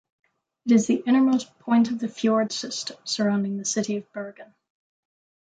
It 0.65 0.71
is 0.71 0.87
the 0.87 1.03
innermost 1.05 1.59
point 1.59 1.91
of 1.91 1.99
the 1.99 2.07
fjord 2.07 2.51
system 2.51 2.97
surrounding 3.03 3.57
the 3.59 3.65
city 3.65 3.97
of 3.97 4.11
Bergen. 4.13 4.51